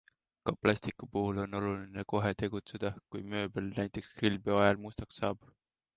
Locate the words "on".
1.43-1.53